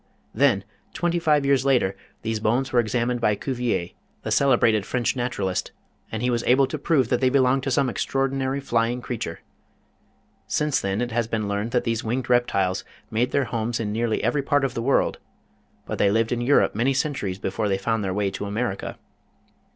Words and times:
Then, 0.33 0.63
twenty 0.95 1.19
five 1.19 1.45
years 1.45 1.63
later, 1.63 1.95
these 2.23 2.39
bones 2.39 2.73
were 2.73 2.79
examined 2.79 3.21
by 3.21 3.35
Cuvier, 3.35 3.89
the 4.23 4.31
celebrated 4.31 4.83
French 4.83 5.15
naturalist, 5.15 5.73
and 6.11 6.23
he 6.23 6.31
was 6.31 6.43
able 6.45 6.65
to 6.65 6.79
prove 6.79 7.09
that 7.09 7.21
they 7.21 7.29
belonged 7.29 7.61
to 7.61 7.69
some 7.69 7.87
extraordinary 7.87 8.59
flying 8.59 8.99
creature. 9.03 9.41
Since 10.47 10.81
then 10.81 11.01
it 11.01 11.11
has 11.11 11.27
been 11.27 11.47
learned 11.47 11.69
that 11.69 11.83
these 11.83 12.03
winged 12.03 12.31
reptiles 12.31 12.83
made 13.11 13.29
their 13.29 13.45
homes 13.45 13.79
in 13.79 13.91
nearly 13.91 14.23
every 14.23 14.41
part 14.41 14.65
of 14.65 14.73
the 14.73 14.81
world, 14.81 15.19
but 15.85 15.99
they 15.99 16.09
lived 16.09 16.31
in 16.31 16.41
Europe 16.41 16.73
many 16.73 16.95
centuries 16.95 17.37
before 17.37 17.69
they 17.69 17.77
found 17.77 18.03
their 18.03 18.11
way 18.11 18.31
to 18.31 18.45
America. 18.45 18.97